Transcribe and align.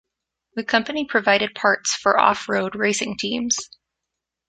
The 0.55 0.63
company 0.63 1.05
provided 1.05 1.53
parts 1.53 1.93
for 1.93 2.19
off-road 2.19 2.73
racing 2.73 3.17
teams. 3.19 3.69